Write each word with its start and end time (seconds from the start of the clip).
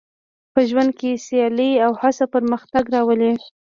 په 0.53 0.61
ژوند 0.69 0.91
کې 0.99 1.21
سیالي 1.25 1.71
او 1.85 1.91
هڅه 2.01 2.25
پرمختګ 2.33 2.83
راولي. 2.95 3.31